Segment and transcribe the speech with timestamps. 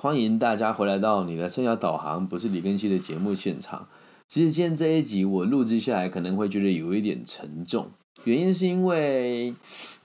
[0.00, 3.88] 欢迎大家回来到你的生涯导航，不是李根熙的节目现场。
[4.28, 7.90] 其实今天这一集我录制下来，可能会觉得有一点沉重，
[8.22, 9.52] 原因是因为，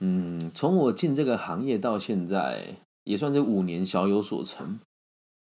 [0.00, 4.80] 嗯，从我进这个行业到现在，也算是五年小有所成。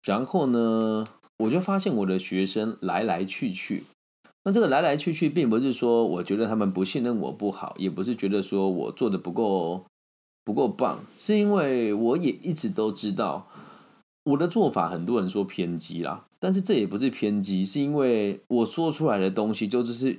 [0.04, 1.04] 然后呢，
[1.38, 3.83] 我就发现我的学生来来去去，
[4.44, 9.85] 那这个来来去去，并不是说我觉得他们不信任我不好，也不是觉得说我做的不够
[10.44, 13.49] 不够棒，是因为我也一直都知道
[14.27, 20.19] 我的做法，很多人说偏激啦，但是这也不是偏激，是因为我说出来的东西就只是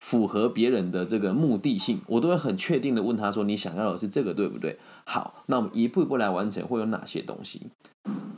[0.00, 7.62] 符合别人的这个目的性，我都会很确定的问他说：“你想要的是这个对不对？”好，那我们一步一步来完成，会有哪些东西？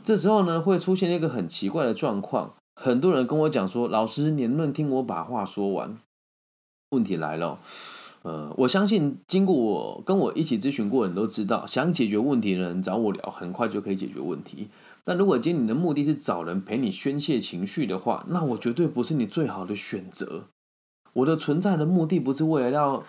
[0.03, 5.97] 这时候呢，会出现一个很奇怪的状况，很多人跟我讲说：“老师，你能不能听我把话说完？”
[6.89, 7.59] 问题来了，
[8.23, 14.67] 呃，我相信经过我跟我一起咨询过的人都知道，想解决问题的人找我聊，很快就可以解决问题。
[15.03, 20.45] 但如果今天你的目的是找人陪你宣泄情绪的话，那我绝对不是你最好的选择。
[21.13, 23.03] 我的存在的目的不是为了要。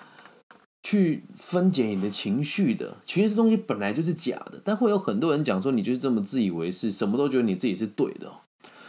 [0.85, 8.33] 去分解你的情绪的，其实这东西本来就是假的，但会有很多人讲说你就是这么自以为是，什么都觉得你自己是对的。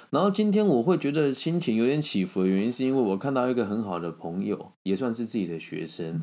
[0.09, 6.19] 然后今天我会觉得心情有点起伏的原因，是因为我看到一个很好的朋友，也算是自己的学生，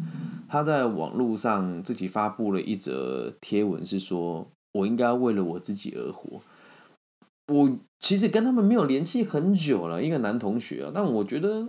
[0.49, 6.41] 他在网络上自己发布了一则贴文，是说我应该为了我自己而活。
[7.51, 11.69] 我其实跟他们没有联系很久了，一个男同学啊，但我觉得。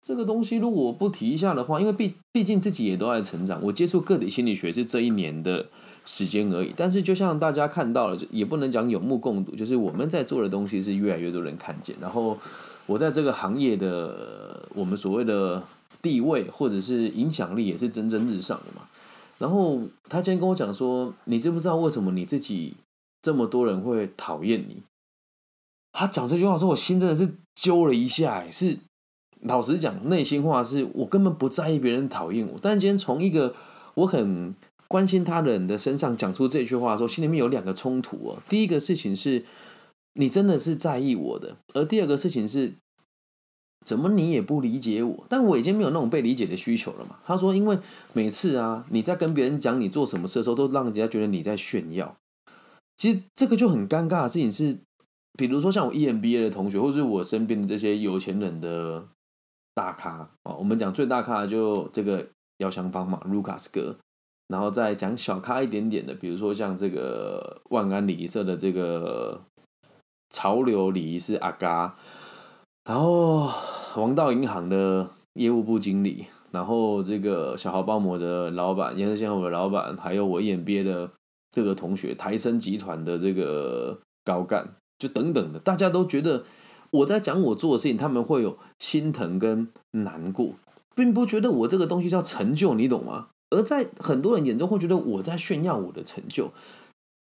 [0.00, 5.66] 这个东西如果不提一下的话，因为毕毕竟自己也都在成长，我接触个体心理学是这一年的
[6.06, 6.72] 时间而已。
[6.74, 11.94] 但是就像大家看到了，也不能讲有目共睹，就是我们在做的东西是越来越多人看见。
[12.00, 12.38] 然后
[12.86, 15.62] 我在这个行业的我们所谓的
[16.00, 18.88] 地位或者是影响力也是蒸蒸日上的嘛。
[19.38, 22.72] 然后他今天跟我讲说：“你知不知道为什么你自己
[23.20, 24.78] 这么多人会讨厌你？”
[25.98, 28.78] 他讲这句话说，我心真的是揪了一下，是。
[29.42, 33.52] 老实讲，内心话是我根本不在意别人讨厌我，但今天从一个
[33.94, 34.54] 我很
[34.86, 38.38] 关心他人的身上讲出这句话的时候，心里面有两个冲突哦。
[38.48, 39.44] 第一个事情是，
[40.14, 42.74] 你真的是在意我的；而第二个事情是，
[43.84, 45.24] 怎么你也不理解我？
[45.28, 47.16] 但我已经没有那种被理解的需求了嘛。
[47.24, 47.76] 他说，因为
[48.12, 52.16] 每次啊，你在跟别人讲你做什么事的时候，都让人家觉得你在炫耀。
[52.96, 54.78] 其实这个就很尴尬的事情是，
[55.38, 59.08] 比如说像我 EMBA 的同学，或是我身边的这些有钱人的。
[59.74, 62.26] 大咖啊，我们讲最大咖就这个
[62.56, 63.96] 姚祥邦嘛，卢卡斯哥，
[64.48, 69.40] 然后再讲小咖一点点的，比如说像这个万安礼仪社的这个
[70.30, 71.94] 潮流礼仪师阿嘎，
[72.82, 73.48] 然后
[73.94, 81.08] 王道银行的业务部经理，然后这个小豪包膜的老板，颜色鲜红的老板，还有我 EMBA 的
[81.54, 86.44] 各个同学，台生集团的这个高干，就等等的，大家都觉得。
[86.90, 90.54] 我在讲我做的事情，他们会有心疼跟难过，
[90.96, 93.28] 并不觉得我这个东西叫成就，你懂吗？
[93.50, 96.50] 而在很多人眼中会觉得我在炫耀我的成就，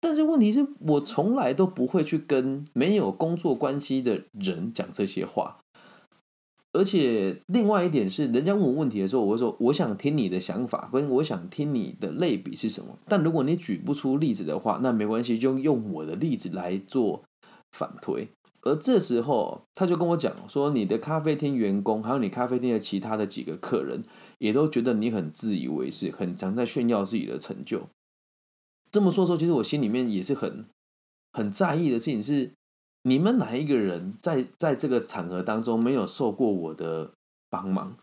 [0.02, 5.60] 但是问题是我从来都不会去跟没有工作关系的人讲这些话。
[6.74, 12.98] 而且另外一点是，人家问我问题的时候，我会说我想听你的想法，跟我想听你的类比是什么。
[13.08, 17.24] 但如果你举不出例子的话，那没关系，就用我的例子来做
[17.72, 18.28] 反推。
[18.62, 24.02] 而这时候，他就跟我讲说：“你的咖啡厅员工，还有你咖啡厅的其他的几个客人，
[24.38, 27.88] 也都觉得你很自以为是，很常在炫耀自己的成就。”
[28.90, 30.66] 这么说说，其实我心里面也是很
[31.32, 32.50] 很在意的事情是：
[33.04, 37.12] 你们哪一个人在在这个场合当中没有受过我的
[37.48, 37.96] 帮忙？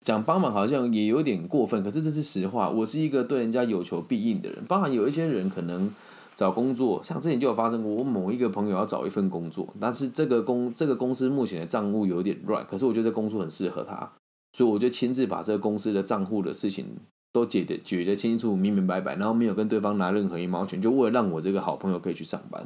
[0.00, 2.70] 讲帮忙好像也有点过分，可是这是实话。
[2.70, 5.92] 我是一个对人家有求必应的人，包含有一些人可能。
[6.38, 14.12] 找工作，像之前就有发生过，我某一个朋友要找一份工作，但是这个公这个公司目前的账务有点乱，可是我觉得这工作很适合他，
[14.52, 16.86] 所以我就亲自把这个公司的账户的事情
[17.32, 22.64] 都解的解得清楚、明明白白，然后没有跟对方拿任何一毛钱，就为了让我这个好朋友可以去上班。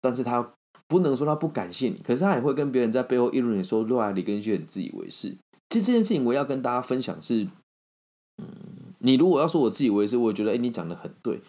[0.00, 0.54] 但是他
[0.88, 5.28] 不能说他不感谢你，可是他也会跟别人在背后议论你说，洛亚里根旭很自以为是。
[5.70, 7.44] 其实这件事情我要跟大家分享是，
[8.42, 8.48] 嗯，
[8.98, 11.40] 你如果要说我自以为是，我觉得哎，你讲的很对。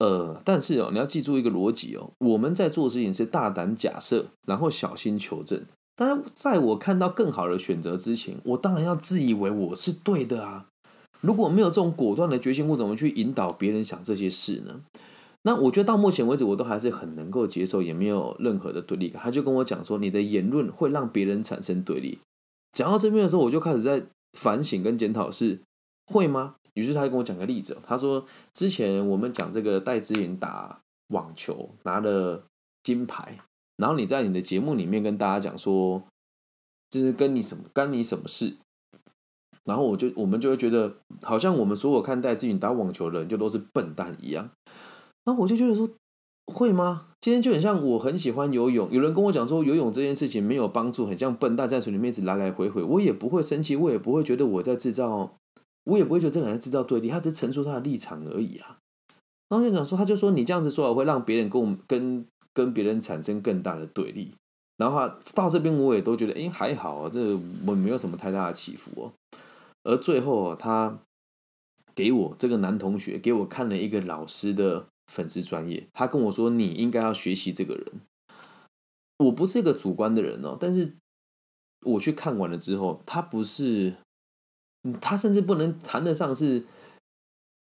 [0.00, 5.62] 呃，但是哦，你要记住一个逻辑哦，我们在做事情是大胆假设，然后小心求证。
[5.94, 10.66] 当然，在我看到更好的选择之前，我当然要自以为我是对的啊。
[11.20, 14.80] 如果没有这种果断的决心，我怎么去引导别人想这些事呢？
[15.42, 19.22] 那我觉得到目前为止，我都还是很能够接受，也没有任何的对立感。
[19.22, 22.18] 他就跟我讲说，你的言论会让别人产生对立。
[22.72, 24.02] 讲到这边的时候，我就开始在
[24.38, 25.60] 反省跟检讨，是
[26.06, 26.54] 会吗？
[26.74, 32.44] 于是他就跟我讲个例子，他说之前我们讲这个戴之颖打网球拿了
[32.82, 33.38] 金牌，
[33.76, 36.02] 然后你在你的节目里面跟大家讲说，
[36.90, 38.56] 就是跟你什么干你什么事，
[39.64, 44.50] 然后我就我们就会觉得，好像我们所有看待自己打网球的人就都是笨蛋一样，
[45.24, 45.88] 然后我就觉得说，
[46.46, 47.06] 会吗？
[47.20, 55.36] 今天就很像我很喜欢游泳，有人跟我讲说游泳这件事情没有帮助，很像笨蛋在水里面一直来来回回，我也不会生气，我也不会觉得我在制造，
[55.90, 58.78] 我也不会觉得这个人制造对立，他只是陈述他的立场而已啊。
[59.48, 64.32] 然后院长说，他就说你这样子说会让别人跟我跟跟别人产生更大的对立。
[64.76, 69.12] 然后到这边我也都觉得，哎，还好啊，这我没有什么太大的起伏哦。
[69.82, 71.00] 而最后他
[71.94, 77.86] 给我这个男同学给我看了一个老师的粉丝专业，他跟我说你应该要学习这个人。
[79.18, 80.94] 我不是一个主观的人哦，但是
[81.84, 83.94] 我去看完了之后，他不是，
[85.00, 86.64] 他甚至不能谈得上是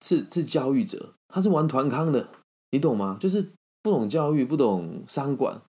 [0.06, 1.14] 是是教育者。
[1.32, 2.28] 他是玩团康的，
[2.72, 3.18] 你懂吗？
[3.20, 3.46] 就是
[3.84, 5.62] 不懂教育，不懂商管，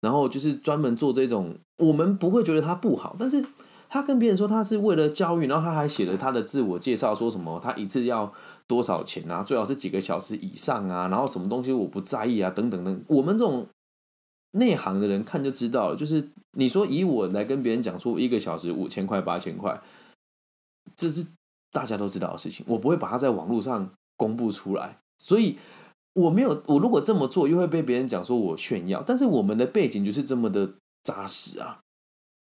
[0.00, 1.56] 然后就是专门做这种。
[1.78, 3.44] 我们不会觉得他不好，但是
[3.88, 8.32] 他跟别人说他是为了教育，然后他还写了他的自我介绍，说什么他一次要
[8.66, 13.04] 多少钱啊，最好是几个小时以上啊，然后什么东西我不在意啊，等等等。
[13.08, 13.66] 我们这种
[14.52, 19.80] 内行的人看就知道了，就是你说以我来跟别人讲说一个小时五千块、八千块，
[20.96, 21.26] 这是
[21.70, 24.98] 大家都知道的事情，我不会把它在网络上公布出来。
[25.18, 25.58] 所以
[26.14, 29.02] 我没有，我如果这么做，又会被别人讲说我炫耀。
[29.02, 31.80] 但是我们的背景就是这么的扎实啊！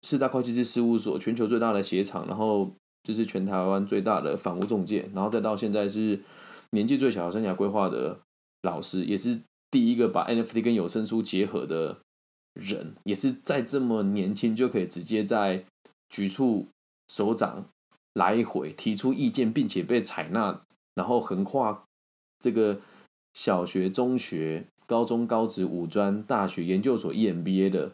[0.02, 2.72] 四大会计师事务所，全球最大的鞋厂，然后
[3.04, 6.22] 就是全台湾最大的房屋中介，然后再到现在是
[6.72, 8.20] 年纪最小的生涯规划的
[8.62, 11.98] 老师，也是第一个把 NFT 跟有声书结合的
[12.54, 15.66] 人，也是在这么年轻就可以直接在
[16.10, 16.68] 局处
[17.08, 17.66] 首长
[18.14, 20.62] 来回提出意见，并且被采纳，
[20.96, 21.84] 然后横跨。
[22.42, 22.80] 这个
[23.34, 27.92] 小学、中学、高中、高职、五专、大学、研究所 EMBA 的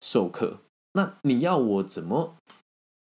[0.00, 0.60] 授课，
[0.94, 2.34] 那你要我怎么？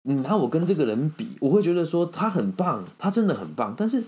[0.03, 3.75] 你拿我跟这个人比，我会觉得说他很棒，他真的很棒。
[3.77, 4.05] 但是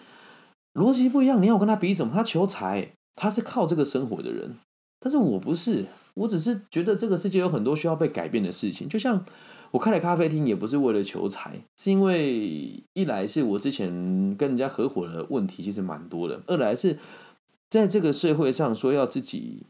[0.74, 2.14] 逻辑不一样，你要我跟他比什么？
[2.14, 4.56] 他求财，他是靠这个生活的人，
[5.00, 9.26] 但是我不是，我只是觉得这个世界有很多需要被改变的事情，就像。
[9.76, 13.92] 我开了咖啡厅也不是为了求财，是因为一来是我之前
[14.38, 16.98] 跟人家合伙的问题其实蛮多的，二来是
[17.70, 19.64] 在这个社会上说要自己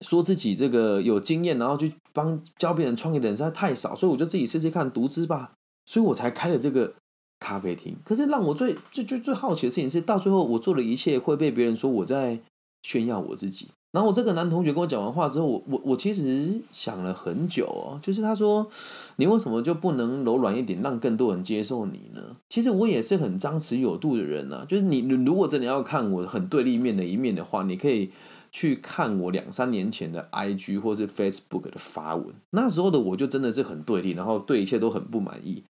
[0.00, 5.52] 说自己这个有经验，然后去帮教别人创业的人实在太少，所以我就自己试试看独资吧，
[5.84, 6.94] 所以我才开了这个
[7.38, 7.94] 咖啡厅。
[8.02, 12.40] 可是让我最最最最好奇的事情是，到最后我做的一切会被别人说我在
[12.82, 13.68] 炫耀我自己。
[13.96, 18.68] 然后我这个男同学跟我讲完话之后，我我我其实想了很久哦，就是他说，
[19.16, 22.20] 你为什么就不能柔软一点，让更多人接受你呢？
[22.50, 28.10] 其实我也是很张弛有度的人呐，就是你如果真的要看我很对立面的一面的话，你可以
[28.52, 35.62] 去看我两三年前的 IG 或是 Facebook 的发文，那时候的我就真的是很对立，然后对一切都很不满意。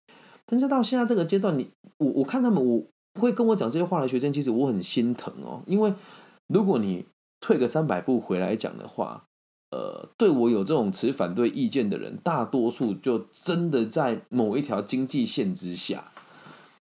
[0.45, 1.69] 但是到现在这个阶段，你
[1.99, 2.83] 我我看他们我
[3.21, 5.93] 会跟我讲这些话的学生，其实我很心疼哦，因为
[6.49, 7.05] 如果你。
[7.39, 9.25] 退个三百步回来讲的话，
[9.71, 16.11] 呃，对我有这种持反对意见的人，大多数就真的在某一条经济线之下。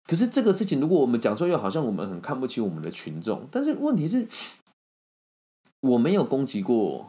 [0.07, 4.28] 可是这个事情，如果我们讲出来，又好像我们很看不起我们的群众，但是问题是，
[5.81, 7.07] 我没有攻击过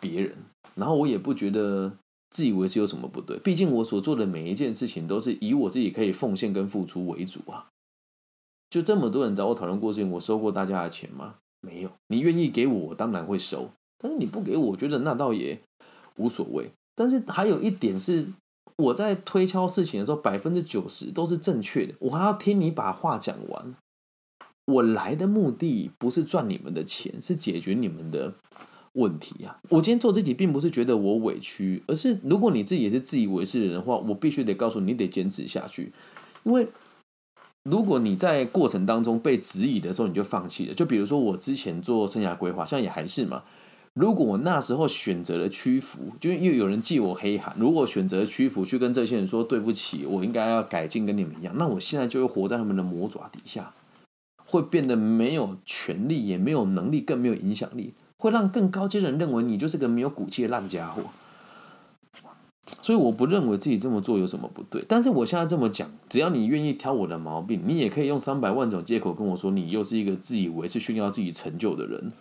[0.00, 0.36] 别人，
[0.76, 1.92] 然后我也不觉得
[2.30, 3.36] 自以为是有什么不对。
[3.40, 7.66] 毕竟我所做的每一件事情，都是以我自己可以奉献跟付出为主啊。
[8.70, 11.34] 就这么多人找我讨论过事情，我收过大家的钱吗？
[11.60, 13.70] 没有，你愿意给我，我当然会收。
[13.98, 15.58] 但是你不给我，我觉得那倒也
[16.16, 16.70] 无所谓。
[16.94, 18.26] 但是还有一点是，
[18.76, 21.94] 我在推敲事情的时候，百分之九十都是正确的。
[21.98, 23.74] 我还要听你把话讲完。
[24.66, 28.34] 我来的目的不是赚你们的钱，是解决你们的
[28.92, 29.58] 问题啊！
[29.70, 35.92] 我今天做自己，并不是觉得我委屈，而是如果你自己也是自以为是的人的话，我必须得告诉你，你得坚持下去，
[36.44, 36.68] 因为。
[37.68, 40.74] 如果你在过程当中被质疑的时候，你就放弃了。
[40.74, 43.42] 就比如说我之前做生涯规划，现在也还是嘛。
[43.92, 47.56] 如果我那时候选择了屈服，就因为有人记我黑函。
[47.58, 53.72] 如果选择屈服，去跟这些人说对不起，我应该要改进，跟你们一样，那我现在就会活在他们的魔爪底下，
[54.44, 61.02] 会变得没有权利，也没有能力，更没有影响力，会让更高阶的人认为你就是个没有骨气的烂家伙。
[62.82, 72.12] 所以我不认为自己这么做有什么不对，但是我现在这么讲，只要你愿意挑我的毛病，你也可以用三百万种借口跟我说，你又是一个自以为是炫耀自己成就的人。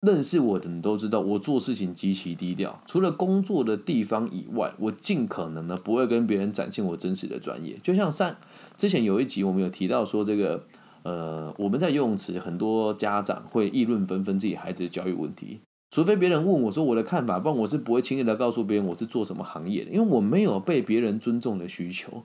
[0.00, 7.78] 认识我的人都知道，我做事情极其低调，除了工作的地方以外，我尽可能呢不会跟别人展现我真实的专业。
[7.82, 8.34] 就像上
[8.78, 10.64] 之前有一集我们有提到说，这个
[11.02, 15.60] 呃，我们在游泳池，很多家长会议论纷纷自己孩子的教育问题。
[15.90, 22.22] 除非别人问我说我的看法，不然我是不会轻易的告诉别人我是做什么行业的，因为我没有被别人尊重的需求。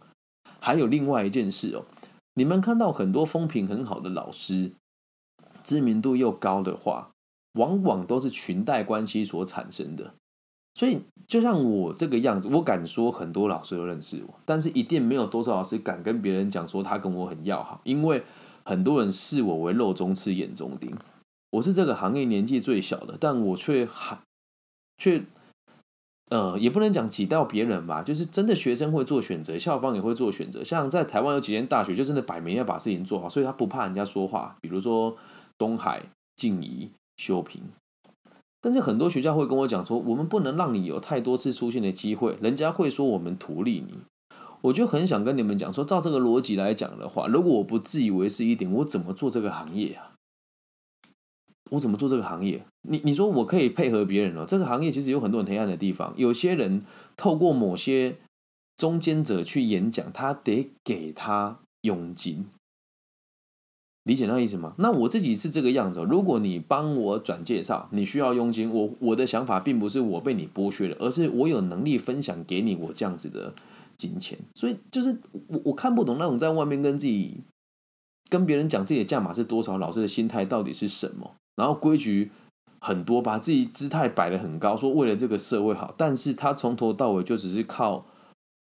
[0.59, 1.85] 还有另外一件事哦，
[2.35, 4.71] 你们看到很多风评很好的老师，
[5.63, 7.11] 知名度又高的话，
[7.53, 10.13] 往往都是裙带关系所产生的。
[10.75, 18.23] 所以，就像我这个样子，我敢说很多老师都认识我，但是一定没有多少老师敢跟别人讲说他跟我很要好，因为
[18.63, 20.93] 很多人视我为肉中刺、眼中钉。
[21.55, 24.19] 我是这个行业年纪最小的，但我却还
[24.97, 25.23] 却
[26.29, 30.63] 呃，也不能讲挤到别人吧，就是真的学生会做选择，校方也会做选择。
[30.63, 34.57] 像在台湾有几间大学，就真的摆明要把事情做好，所以他不怕人家说话。
[34.59, 35.15] 比如说
[35.57, 36.01] 东海、
[36.35, 37.61] 静怡、修平。
[38.59, 43.99] 但是很多学校会跟我讲说，我们不能让你有太多次出现的机会，人家会说我们图利你。
[44.61, 50.14] 我就很想跟你们讲说，照这个逻辑来讲的话，如果我不自以为是一点，我怎么做这个行业啊？
[51.71, 52.63] 我怎么做这个行业？
[52.87, 56.13] 你你说我可以配合别人哦，这个行业其实有很多很黑暗的地方。
[56.15, 56.81] 有些人
[57.17, 58.17] 透过某些
[58.77, 62.45] 中间者去演讲，他得给他佣金。
[64.03, 64.75] 理解那意思吗？
[64.77, 65.99] 那我自己是这个样子。
[66.01, 73.51] 如果你帮我转介绍，你需要佣金，我我的想法并不是我被你剥削了，而是我有能力分享给你我这样子的
[73.97, 74.37] 金钱。
[74.53, 75.17] 所以就是
[75.47, 77.37] 我我看不懂那种在外面跟自己
[78.29, 81.31] 跟别人讲自己的价码是多少，老师的心态到底是什么？
[81.55, 82.31] 然后规矩
[82.79, 88.05] 很多，把自己姿态摆得很高，说为了这个社会好，但是他从头到尾就只是靠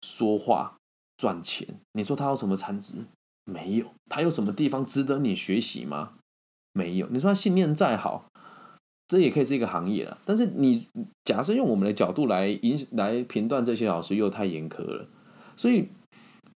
[0.02, 0.76] 说话
[1.16, 1.66] 赚钱。
[1.92, 3.06] 你说他有什么产值？
[3.44, 6.14] 没有，他有什么地方值得你学习吗？
[6.72, 7.06] 没有。
[7.10, 8.26] 你说他信念再好，
[9.08, 10.18] 这也可以是一个行业了。
[10.24, 10.88] 但是你
[11.24, 15.08] 假设用我们的角度来影来评断这些老师，又太严苛了。
[15.56, 15.88] 所以，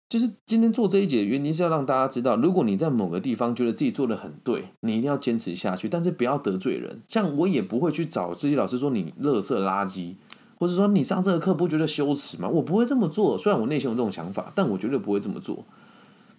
[0.09, 7.01] 就是今天做这一节的原因是要让大家知道，如果你在某个地方觉得自己做的很对，你一定要坚持下去，但是不要得罪人。
[7.09, 10.15] 像我也不会去找自己老师说你垃圾垃圾，
[10.59, 12.49] 或者说你上这个课不觉得羞耻吗？
[12.49, 13.37] 我不会这么做。
[13.37, 15.65] 虽然我内心有这种想法，但我绝对不会这么做。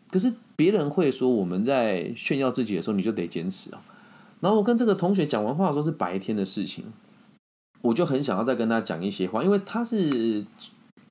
[0.09, 3.81] 可是别人会说我们在炫耀自己的时候，你就得坚持啊。
[4.39, 6.86] 然后我跟这个同学讲完话的时候是白天的事情，
[7.81, 10.45] 我就很想要再跟他讲一些话，因为他是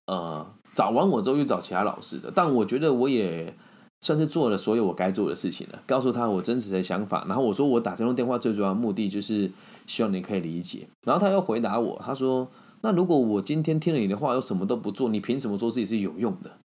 [0.07, 0.47] 呃
[0.77, 3.53] 找完我之后又找其他老师的，但我觉得我也
[4.03, 7.25] 算是做了所有我该做的事情了，告诉他我真实的想法。
[7.27, 9.51] 然后我说我打这通电话最主要的目的就是
[9.87, 10.87] 希望你可以理解。
[11.07, 12.47] 然后他又回答我，他说
[12.83, 16.59] ：“那如果我今天听了你的话，又什么都不做，你凭什么说自己是有用的？”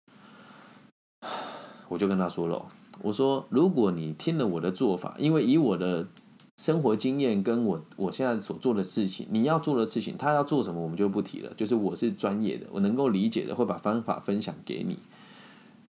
[1.88, 2.66] 我就跟他说了，
[3.02, 6.08] 我说如果你听了我的做法，因为以我的
[6.60, 11.50] 生活经验跟我我现在所做的事情，你要做的事情，他要做什么我们就不提了。
[11.56, 14.98] 就是我是专业的，我能够理解的，会把方法分享给你。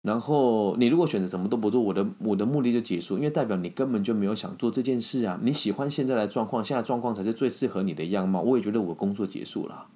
[0.02, 5.40] 然后你如果选择什么都不做，我的我的目的就结束，因为代表你根本就没有想做这件事啊。
[5.42, 8.42] 你喜欢现在的状况，现在状况才是最适合你的样貌。
[8.42, 9.86] 我也觉得我工作结束了，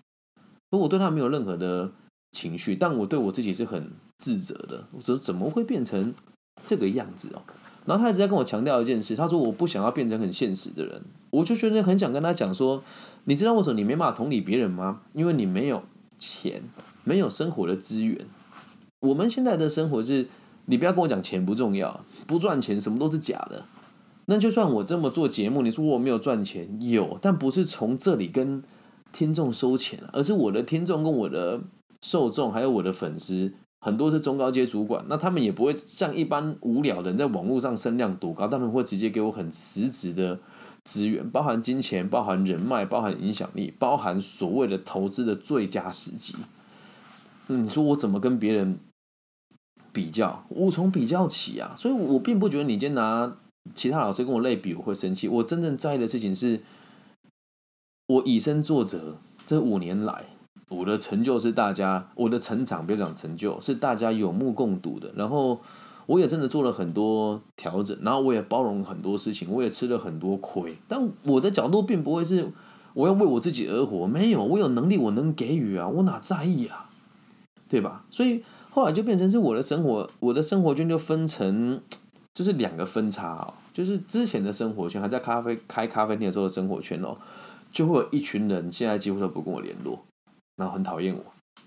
[0.70, 1.92] 所以我对他没有任何的。
[2.34, 4.86] 情绪，但我对我自己是很自责的。
[4.92, 6.14] 我说怎么会变成
[6.64, 7.42] 这个样子哦？
[7.84, 11.02] 然后他一直在跟我强调一件事，他说我不想要变成很现实的人。
[11.30, 12.82] 我就觉得很想跟他讲说，
[13.24, 15.00] 你知道为什么你没办法同理别人吗？
[15.12, 15.82] 因为你没有
[16.18, 16.62] 钱，
[17.04, 18.26] 没有生活的资源。
[19.00, 20.28] 我们现在的生活是，
[20.66, 23.62] 你不要跟我讲钱不重要，不赚钱什么都是假的。
[24.26, 28.62] 那就算我这么做节目，你说我没有赚钱，有，但不是从这里跟
[29.12, 31.60] 听众收钱，而是我的听众跟我的。
[32.04, 33.52] 受众还有我的粉丝
[33.84, 40.38] 很多是中高阶主管，那他们也不会像一般无聊的人在网络上声量多高，他们会直接给我很实质的
[40.84, 46.36] 资源，包含金钱、包含人脉、包含影响力、包含所谓的投资的最佳时机。
[47.48, 48.78] 你说我怎么跟别人
[49.92, 50.46] 比较？
[50.48, 51.74] 我从比较起啊！
[51.76, 53.36] 所以我并不觉得你今天拿
[53.74, 55.26] 其他老师跟我类比，我会生气。
[55.26, 56.60] 我真正在意的事情是，
[58.06, 60.26] 我以身作则，这五年来。
[60.68, 65.12] 我的成就是大家，我的成长别讲成就是大家有目共睹的。
[65.16, 65.60] 然后
[66.06, 70.76] 我也真的做了很多调整，然后我也包容很多事情，我也吃了很多亏。
[70.88, 72.48] 但我的角度并不会是
[72.94, 76.90] 我要为我自己而活，没有，我有能力我能给予啊，我哪在意啊，
[77.68, 78.04] 对吧？
[78.10, 81.80] 所以后来就变成是我的生活，我的生活圈就分成
[82.34, 87.14] 就是两个分叉哦，就是之前的生活圈还在咖啡开咖啡店的时候的生活圈哦，
[87.70, 90.02] 就会有一群人现在几乎都不跟我联络。
[90.56, 91.24] 然后很讨厌我，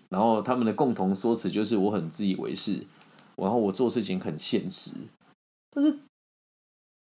[0.10, 2.86] 然后他们的共同说辞就是我很自以为是，
[3.36, 4.92] 然后我做事情很现实，
[5.72, 5.98] 但是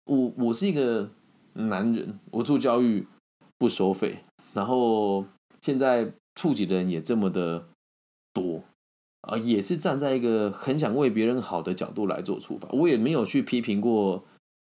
[0.05, 1.09] 我我是一个
[1.53, 3.07] 男人，我做教育
[3.57, 4.19] 不收费，
[4.53, 5.25] 然后
[5.61, 7.67] 现在触及的人也这么的
[8.33, 8.63] 多，
[9.21, 14.23] 啊，也是站在一个很想为别人好的角度来做处罚，我也没有去批评过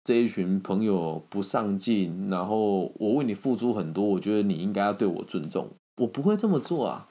[0.03, 7.07] 这一群朋友不上进，然后我为你付出很多，我觉得你应该要对我尊重，我不会这么做啊，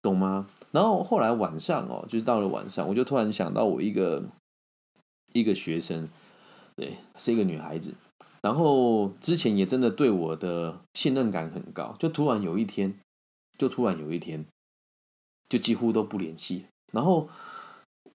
[0.00, 0.46] 懂吗？
[0.70, 4.22] 然后后来晚上哦，就是到了晚上，我就突然想到我一个
[5.32, 6.08] 一个学生，
[6.76, 7.94] 对，是一个女孩子，
[8.40, 12.94] 然后之前也真的对我的信任感很高，就突然有一天，
[13.58, 14.44] 就突然有一天，
[15.48, 17.28] 就几乎都不联系，然后。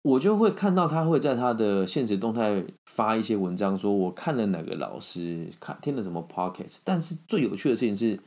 [0.03, 6.79] 我就会看到他会在他的现实动态发一些文章，说我看了哪个老师，看听了什么 podcast。
[6.85, 8.17] 但是最有趣的事情是，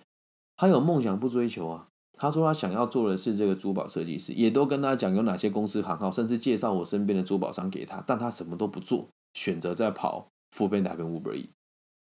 [0.61, 1.89] 他有梦想不追求啊。
[2.19, 8.05] 他说他想要做的是这个珠宝设计师，也都跟他讲有哪些公司行号，甚至介绍我身边的珠宝商给他。
[8.07, 11.49] 但他什么都不做，选择在跑富边达跟 Uber E。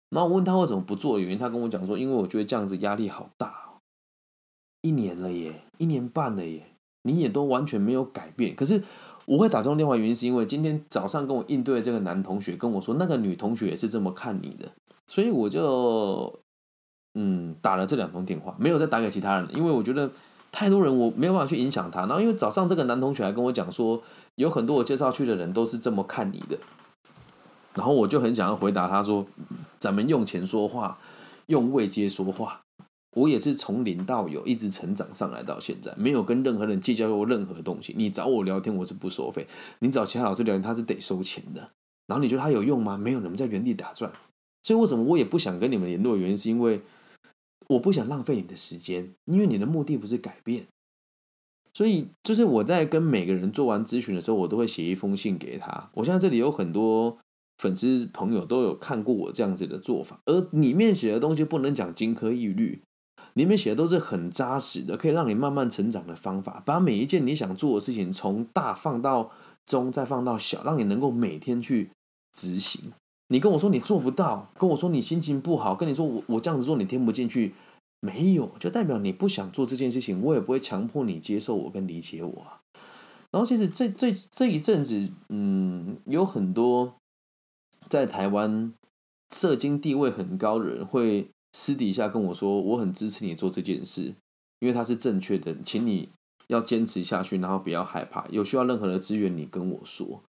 [0.10, 3.80] 然后我问他为什么不做的原因，他跟我讲说，因为我觉得这样子压力好大，哦
[4.82, 6.66] 一年了耶，一年半了耶，
[7.04, 8.84] 你也都完全没有改变，可是。
[9.26, 14.72] 我会打这种电话，原因是因为今天早上跟我应对的这个男同学跟我说，那个女同学也是这么看你的，
[15.06, 16.40] 所以我就
[17.16, 20.12] 嗯打了这两通电话，没有再打给其他人，因为我觉得
[20.52, 22.02] 太多人我没有办法去影响他。
[22.02, 24.02] 然后因为早上这个男同学还跟我讲说，
[24.36, 26.58] 有很多我介绍去的人都是这么看你的，
[27.74, 29.26] 然后我就很想要回答他说，
[29.80, 30.98] 咱们用钱说话，
[31.48, 32.62] 用未接说话。
[33.16, 37.92] 我也是从零到有，一直成长上来到现在，没有跟任何人计较过任何东西。
[37.98, 39.44] 你找我聊天，我是不收费；
[39.80, 41.72] 你找其他老师聊天，他是得收钱的。
[42.06, 42.96] 然后你觉得他有用吗？
[42.98, 44.12] 没有，你们在原地打转。
[44.62, 46.16] 所以为什么我也不想跟你们联络？
[46.16, 46.82] 原因是因为
[47.70, 50.68] 我不想浪费你的时间，因为你的目的不是改变。
[51.74, 55.90] 所以就是我在跟每个人做完咨询的时候，我都会写一封信给他。
[55.94, 57.18] 我现在这里有很多
[57.58, 62.82] 粉丝朋友都有看过我这样子的做法，而里面写的东西不能讲金科玉律。
[63.36, 66.64] 里面写的都是很扎实的，可以让你慢慢成长的方法。
[66.66, 69.32] 把每一件你想做的事情从大放到
[69.68, 71.92] 中，再放到小，让你能够每天去
[72.34, 72.92] 执行。
[73.30, 77.56] 你跟我说你做不到，跟我说你心情不好，跟你说我我这样子做你听不进去，
[78.02, 80.22] 没有就代表你不想做这件事情。
[80.22, 82.48] 我也不会强迫你接受我跟理解我。
[83.32, 86.96] 然后其实这这这一阵子，嗯，有很多
[87.88, 88.74] 在台湾
[89.34, 91.30] 社经地位很高的人会。
[91.58, 94.14] 私底下跟我说，我很支持你做这件事，
[94.60, 96.10] 因为它是正确的，请你
[96.46, 100.22] 要坚持下去，然后不要害怕，有需要任何的资源，你跟我说。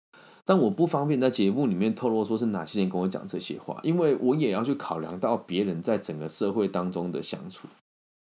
[0.44, 7.68] 但我不方便在节目里面透露说是哪些人跟我讲这些话，因为我也要去考量到别人在整个社会当中的相处。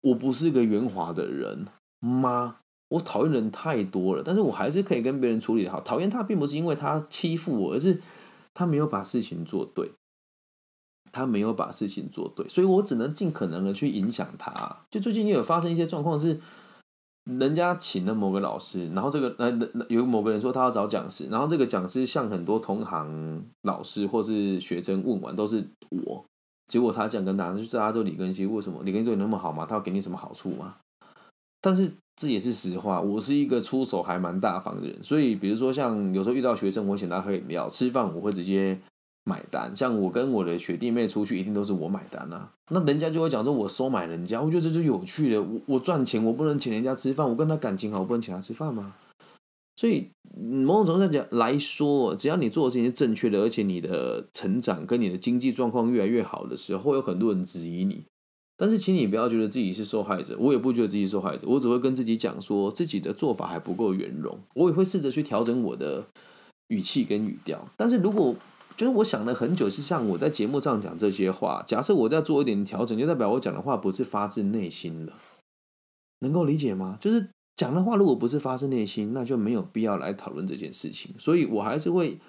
[0.02, 1.68] 我不是一个圆滑的人
[2.00, 2.58] 吗？
[2.90, 5.82] 我讨厌人太多了，但是我还是可以跟别人处理好。
[5.82, 8.00] 讨厌他，并不是因为他欺负我，而是
[8.54, 9.92] 他没有把事情做对。
[11.10, 14.78] 他没有把事情做对，所以我只能尽可能的去影响他。
[14.92, 16.40] 就最近也有发生一些状况，是
[17.40, 19.52] 人家请了某个老师，然后这个呃
[19.90, 26.24] 有某个人说他要找讲师，然后这个讲师向很多同行老师或是学生问完都是我，
[26.68, 29.66] 结果他讲跟大家就大家都李根熙，为什么李根熙对你那么好吗？
[29.66, 30.76] 他要给你什么好处吗？
[31.60, 38.80] 但是这也是实话，我是一个出手还蛮大方的人，所以比如说像有时候遇到学生，我请他喝饮料、吃饭，我会直接。
[39.28, 42.50] 买单，像我跟我的学弟妹出去，一定都是我买单啊。
[42.70, 45.42] 那人家就会讲说，我收买人家，我觉得这就有趣了。
[45.42, 47.28] 我我赚钱，我不能请人家吃饭。
[47.28, 48.94] 我跟他感情好，我不能请他吃饭吗？
[49.76, 58.06] 所以某种程度上讲来说，只要你做的事情是正确的，而且你的成长跟你的经济状况越来越好的时候，会有很多人质疑你。
[58.58, 61.46] 但是，请你不要觉得自己是受害者，我也不觉得自己受害者。
[61.48, 64.40] 我只会跟自己讲说，自己的做法还不够圆融。
[64.56, 66.04] 我也会试着去调整我的
[66.70, 67.64] 语气跟语调。
[67.78, 68.34] 但是如果
[68.78, 71.64] 就是我想了很久，是像我在节目上讲这些话。
[71.66, 75.14] 假设我在做一点调整，就代表我讲的话不是发自内心了，
[76.20, 76.96] 能够理解吗？
[77.02, 81.16] 就是讲的话如果不是发自内心，那就没有必要来讨论这件事情。
[81.18, 82.20] 所以我还是会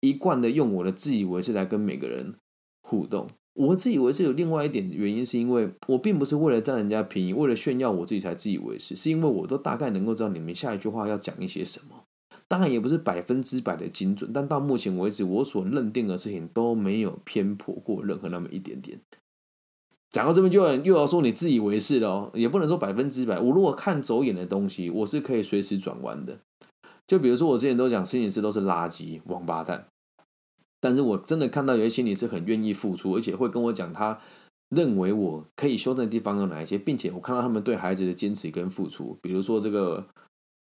[0.00, 2.34] 一贯的用我的自以为是来跟每个人
[2.82, 3.26] 互动。
[3.54, 12.03] 我自以为是有另外一点原因，是因为我并不是为了占人家便宜，为了炫耀我自己才自以为是，是因为我都大概能够知道你们下一句话要讲一些什么。
[12.54, 19.00] 当然也不是百分之百的精准，但到目前为止，我所认定的事情都没有偏颇过任何那么一点点。
[20.12, 23.40] 讲到这边，就又要说你自以为是了哦，也不能说百分之百。
[23.40, 26.38] 我如果看走眼的东西，我是可以随时转弯的。
[27.08, 29.88] 就比如说，我之前都讲心理师都是垃圾、王八蛋，
[30.80, 34.20] 但是我真的看到有些心理师很愿意付出，而且会跟我讲他
[34.68, 40.06] 认为我可以修正的地方有哪一些，并且我看到他们对孩子的坚持跟付出，比如说这个。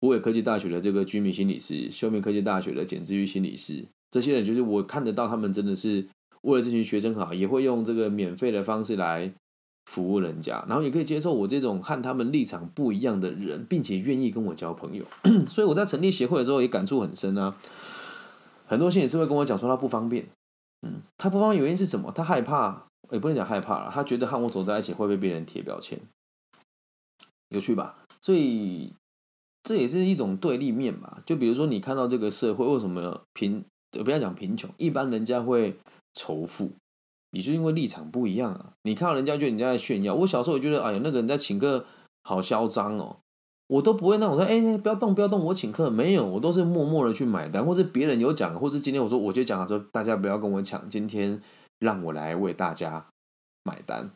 [0.02, 6.08] 湖北科技大学的这个居民心理师，修明科技大学的简志玉心理师，这些人就是我看得到，他们真的是
[6.42, 9.32] 为了这群学生好，也会用这个免费的方式来
[9.86, 15.06] 服务人家，然后也可以接受我这种和他们立场不一样的人，并且愿意跟我交朋友。
[15.48, 17.56] 所以我在成立协会的时候也感触很深啊。
[18.66, 20.26] 很多心理师会跟我讲说他不方便，
[20.82, 22.12] 嗯，他不方便原因是什么？
[22.12, 26.00] 他害怕，也不能讲害怕了，他觉得和我走在一起会被别人贴标签，
[27.50, 27.98] 有趣吧？
[28.20, 28.94] 所以
[29.64, 31.18] 这也是一种对立面嘛。
[31.26, 33.64] 就比如说，你看到这个社会为什么贫，
[34.04, 35.78] 不要讲贫穷，一般人家会
[36.14, 36.72] 仇富，
[37.32, 38.74] 你就因为立场不一样啊。
[38.84, 41.86] 你看到人家就人家在炫耀，我小时候也觉得，哎呀，那个人在请客
[42.24, 43.18] 好嚣张哦。
[43.68, 45.90] 我都不会那种说，哎，不要动，不要动，我请客。
[45.90, 51.42] 没有，我都是默默的去买单，或者别人有讲，或者今天我说我就讲说，大家不要跟我抢，今天
[51.80, 53.06] 让我来为大家
[53.64, 54.12] 买单，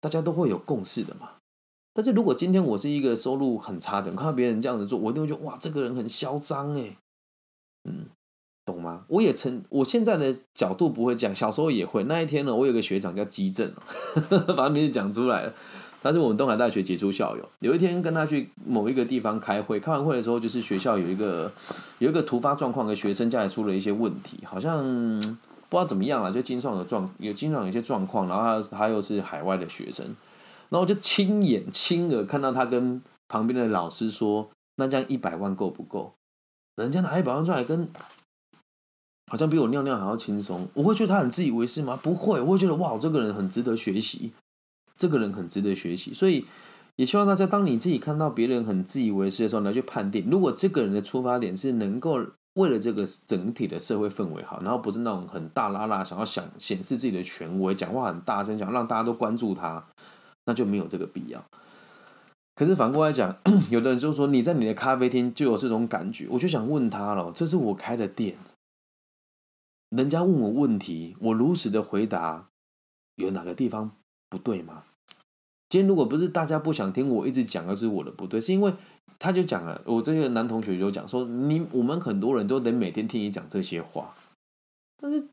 [0.00, 1.30] 大家都会有共识的嘛。
[1.94, 6.96] 但是如果今天我是一个收入很差的人，看到别人这样子做，我一定会觉得哇，这个人很嚣张哎，
[7.88, 8.06] 嗯，
[8.66, 9.04] 懂吗？
[9.08, 12.02] 我也曾，我现在的角度不会讲，小时候也会。
[12.04, 13.72] 那一天呢，我有个学长叫基正，
[14.56, 15.54] 把他名字讲出来了。
[16.02, 17.48] 他是我们东海大学杰出校友。
[17.60, 21.50] 有一天跟他去某一个地方开会，开完会的时候，就是学校有一个
[21.98, 24.84] 有一个突发状况，跟学生家里出了一些问题，好像
[25.20, 30.04] 不知道怎么样了，就经常有状有经常有一些状况，然后他他又是海外的学生，
[30.74, 36.14] 然后我就亲眼亲耳看到他跟旁边的老师说：“那这样一百万够不够？
[36.74, 37.88] 人家拿一百万出来，跟
[39.30, 41.96] 好像比我尿尿还要轻松。”我会觉得他很自以为是吗？
[42.02, 44.32] 不会，我会觉得哇，这个人很值得学习。
[44.96, 46.44] 这个人很值得学习，所以
[46.96, 52.20] 也希望大家，当你自己看到别人很自以为是的时候，你要去判定，如果这个人的出发点是能够
[52.54, 59.84] 为了这个整体的社会氛围好，然后不是那种很大拉拉想要想显示自己的权威，讲话很大声，想让大家都关注他，
[60.46, 61.44] 那就没有这个必要。
[62.54, 63.36] 可是反过来讲，
[63.70, 68.36] 有的人就说你在你的咖啡厅就有这种感觉，我就想问他了，这是我开的店，
[69.90, 72.48] 人家问我问题，我如实的回答，
[73.16, 73.90] 有哪个地方？
[74.30, 74.84] 不对吗？
[75.68, 78.72] 今天如果不是大家不想听我一直讲的是我的不对，是因为
[79.18, 84.14] 他就讲了，我这个男同学就讲说，你我们很多人都得每天听你讲这些话，
[85.00, 85.26] 但是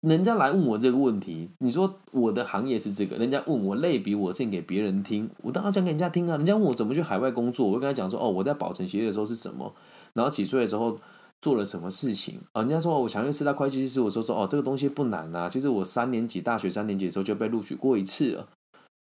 [0.00, 6.36] 人家来问我这个问题，你说我的行业是这个，人家问我类比我先给别人听，我当然讲给人家听啊。
[6.36, 9.74] 人家问我怎么去海外工作，我就跟他讲说，哦，我在保存协议的时候是什么，
[10.14, 10.98] 然后几岁的时候。
[11.40, 12.62] 做了什么事情啊？
[12.62, 15.48] 人家说我想要四大会计师，我说说哦，这个东西不难啊。
[15.48, 18.48] 其实我三年级大学三年级的时候就被录取过一次了。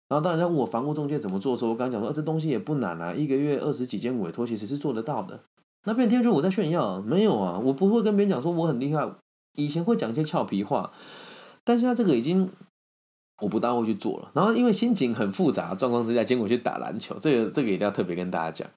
[0.08, 5.40] 然后当人家问我房屋中介怎么做的时候，我刚讲说这东西也不难啊，一个月二十几件委托其实是做得到的。
[5.86, 9.10] 那别人听说我在炫耀，没有啊，我不会跟别人讲说我很厉害。
[9.54, 10.92] 以前会讲一些俏皮话，
[11.64, 12.50] 但现在这个已经
[13.42, 14.30] 我不大会去做了。
[14.34, 18.68] 然后因为心情很复杂状况之下，结果去打篮球，这个这个一定要特别跟大家讲。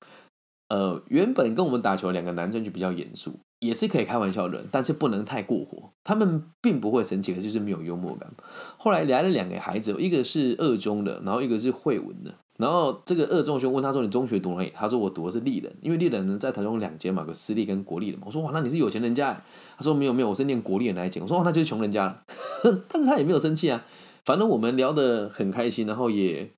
[0.70, 5.92] 呃，原本跟我们打球两个男生就比较严肃，也是可以开玩笑的人，但是不能太过火。
[6.04, 8.32] 他们并不会生气，的就是没有幽默感。
[8.78, 12.34] 后来来了两个孩子，一个是二中的，然后一个是惠文的。
[12.58, 19.42] 然后这个二中兄问他说：“你中学读哪里？”他说：“我读的是立人，因为立人呢在台中两间嘛，个私立跟国立的嘛。”我说：“哇，那你是有钱人家？”
[19.76, 22.24] 他说：“没有没有，我是念国立的那一间。”我说：“哦，那就是穷人家了。
[22.88, 23.84] ”但是他也没有生气啊，
[24.24, 26.52] 反正我们聊得很开心，然后也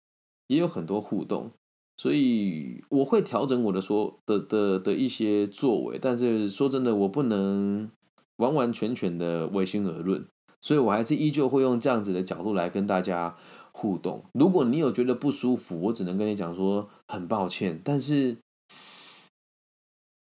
[0.47, 1.51] 也有很多互动。
[1.97, 7.89] 所以我会调整我的说的的的一些作为，但是说真的，我不能
[8.35, 10.25] 完完全全的唯心而论，
[10.59, 13.37] 所以我还是依旧会用这样子的角度来跟大家
[13.77, 14.23] 互动。
[14.31, 17.81] 如果你有觉得不舒服，我只能跟你讲说很抱歉。
[17.83, 18.37] 但是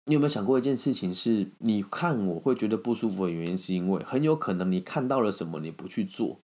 [0.06, 1.14] 你有没有想过一件事情？
[1.14, 6.40] 是你看我会觉得不舒服的原因，是因为很有可能你看到了什么，你不去做，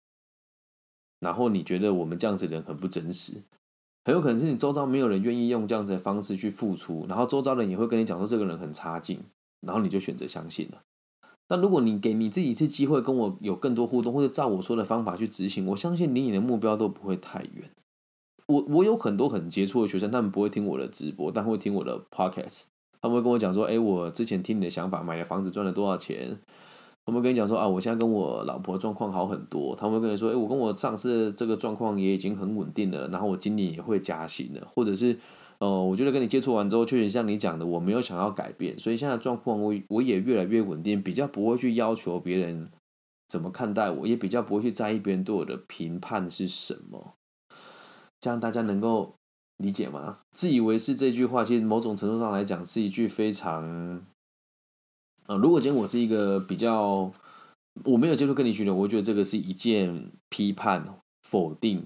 [1.21, 3.41] 然后你觉得我们这样子人很不真实。
[4.03, 9.19] 很有可能是你周遭没有人愿意用这样子的方式去付出，然后周遭人也会跟你讲说这个人很差劲，
[9.61, 10.81] 然后你就选择相信了。
[11.49, 17.69] 那如果你给你自己一次机会，跟我有更多互动，或者照我说的方法去执行，我相信离你的目标都不会太远。
[18.47, 22.63] 我我有很多很杰出的学生，他们不会听我的直播，但会听我的 podcast，
[23.01, 26.37] 他们会跟我讲说，哎，我之前听你的想法，买了房子赚了多少钱。
[27.05, 29.75] 他们会跟你讲说啊，我现在跟我老婆状况好很多。
[29.75, 35.17] 他们会跟你说，哎，我跟我上司这个状况也已经很稳定了，然后我今年也会加薪了，或者是，
[35.59, 42.69] 呃，我觉得跟你接触完之后，确实像你讲的，我没有想要改变，所以现在状况我我也越来越稳定，比较不会去要求别人
[43.27, 47.13] 怎么看待我，也比较不会去在意别人对我的评判是什么。
[48.19, 49.15] 这样大家能够
[49.57, 50.19] 理解吗？
[50.31, 54.01] 自以为是这句话，其实某种程度上来讲是一句非常。
[55.25, 57.11] 啊，如果今天我是一个比较
[57.83, 61.85] 我没有接触跟你学的，我觉得这个是一件批判、否定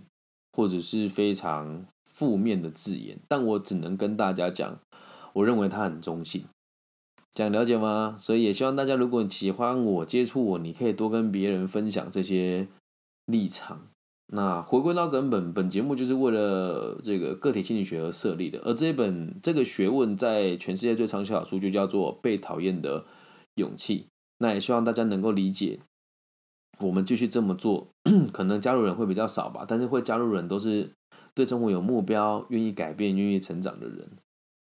[0.55, 4.79] 或者是非常负面的字眼，但我只能跟大家讲，
[5.33, 6.45] 我认为它很中性，
[7.33, 8.15] 这样了解吗？
[8.19, 12.67] 所以也希望大家，如果你喜欢我接触我，你可以多跟别人分享这些
[13.25, 13.87] 立场。
[14.27, 23.01] 那回归到根本，本节目就是为了这个个体心理学而设立的，而这一本这个学问在全世界最畅销的书就叫做《被讨厌的》。
[23.55, 24.07] 勇气，
[24.39, 25.77] 那也希望大家能够理解，
[26.79, 27.89] 我们继续这么做，
[28.33, 30.89] 可能加入人会比较少吧，但是会加入人都是
[31.35, 34.07] 对生活有目标、愿意改变、愿意成长的人。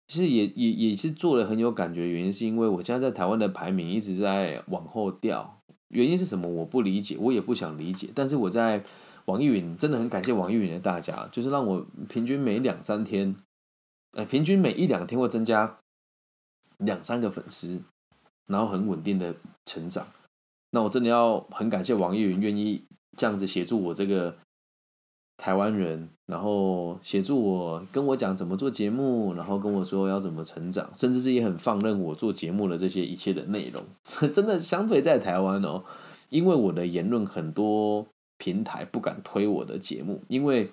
[0.09, 6.49] 其实也也也是做了很有感觉，原因是因为我现在在台湾的排名一直在往后掉，原因是什么？
[6.49, 8.09] 我不理解，我也不想理解。
[8.15, 8.85] 但是我在
[9.25, 13.35] 网易云真的很感谢网易云的大家，就是让我平均每两三天，
[14.13, 15.79] 呃，平均每一两天会增加
[16.79, 17.83] 两三个粉丝，
[18.47, 20.07] 然后很稳定的成长。
[20.71, 22.85] 那我真的要很感谢网易云愿意
[23.17, 24.37] 这样子协助我这个。
[25.37, 33.85] 台湾人，然后协助我，跟我讲怎么做节目，然后跟我说要怎么成长，甚至是也很放任我做节目的这些一切的内容，
[34.33, 35.85] 真的相对在台湾哦，
[36.31, 38.07] 因为我的言论很多
[38.39, 40.71] 平台不敢推我的节目，因为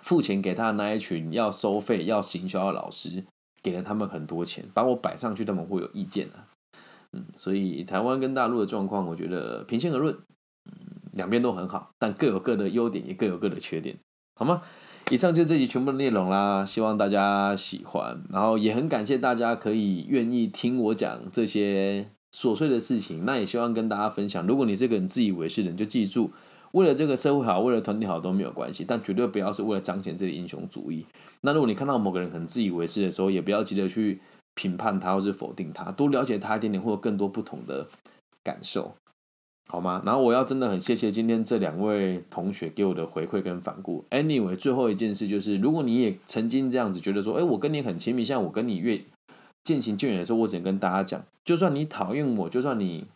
[0.00, 3.24] 付钱给他的那一群要收费要行销的老师
[3.60, 6.44] 给了他们很多钱，把我摆上去，他们会有意见的，
[7.12, 10.16] 嗯，所以台湾跟大陆的状况，我觉得平心而论。
[11.16, 13.96] 两边都很好，但各有各的优点，也各有各的缺点，
[14.36, 14.62] 好吗？
[15.10, 24.46] 以上就是这集全部的内容啦，希望大家喜欢，然后也很感谢大家可以愿意听我讲这些琐碎的事情，那也希望跟大家分享。
[24.46, 26.30] 如果你是个很自以为是的人，就记住，
[26.72, 31.04] 为了这个社会好，为了团体好都没有关系，但绝对不要是为了彰显自己英雄主义。
[31.42, 34.20] 那如果你看到某个人很自以为是的时候，也不要急着去
[34.54, 37.86] 评判他或是否定他，多了解他一点点，或者更多不同的
[38.42, 38.94] 感受。
[39.66, 40.02] 好吗？
[40.04, 44.04] 然后我要真的很谢谢今天这两位同学给我的回馈跟反顾。
[44.10, 49.00] Anyway，最后一件事就是，如果你也曾经这样子觉得说，哎，我跟你很亲密，像我跟你越
[49.64, 53.06] 渐行渐远的时候，我只能跟大家讲，就算你讨厌我，就算你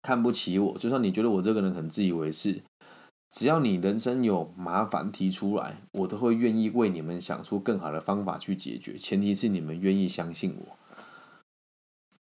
[0.00, 2.62] 看不起我，就算你觉得我这个人很自以为是，
[3.30, 10.76] 只要你人生有麻烦提出来，我都会愿意为你们想出更好的方法去解决，前提是你们愿意相信我。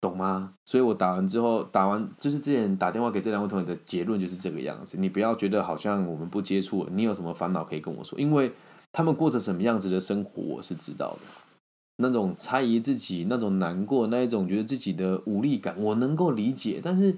[0.00, 0.54] 懂吗？
[0.64, 4.96] 所以我打完之后，打完就是之前打电话给这两位同学的结论就是这个样子。
[4.98, 8.52] 你不要觉得好像我们不接触，你有什么烦恼可以跟我说，因为
[8.92, 11.18] 他们过着什么样子的生活，我是知道的。
[11.96, 16.80] 那种猜疑自己、那种难过、那一种觉得自己的无力感，我能够理解。
[16.80, 17.16] 但是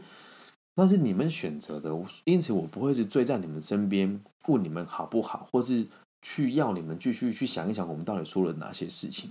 [0.77, 5.87] 那是你们选择的，因此我不会是追在你们身边问你们好不好，或是
[6.23, 9.31] 去要你们继续去想一想我们到底说了哪些事情。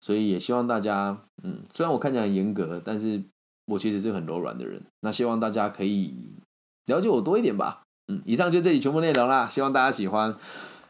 [0.00, 3.22] 所以也希望大家，嗯，虽然我看起来很严格，但是
[3.66, 4.82] 我其实是很柔软的人。
[5.00, 6.14] 那希望大家可以
[6.86, 7.82] 了解我多一点吧。
[8.08, 10.34] 嗯，以上就这里全部内容啦，希望大家喜欢，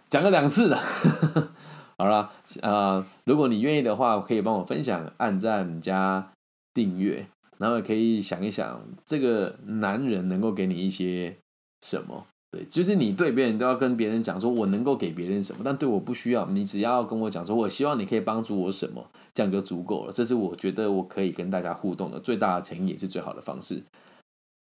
[0.09, 0.79] 讲个两次的。
[1.99, 2.31] 好了，
[2.63, 6.31] 呃，如果你愿意的话，可以帮我分享、按赞加
[6.73, 7.27] 订阅，
[7.59, 11.37] 然后也可以想一想，这个男人能够给你一些
[11.83, 12.25] 什么。
[12.51, 16.47] 对，就是你对别人都要跟别人讲说，我能够给别人什么，但对我不需要。
[16.47, 20.13] 你只要跟我讲说，我希望你可以帮助我什么，这样就足够了。
[20.13, 23.83] 这是我觉得我可以跟大家互动的最大的诚意，也是最好的方式。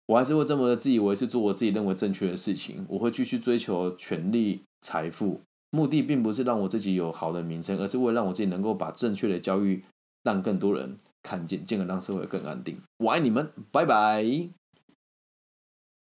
[0.06, 2.84] 我还是会这么的自以为是做我自己认为正确的事情。
[2.88, 9.82] 我会继续追求权力、财富，目的并不是让我自己有好的名声，而是为了让我自己能够把正确的教育
[10.22, 12.76] 让更多人看见，进而让社会更安定。
[12.98, 14.24] 我爱你们，拜拜。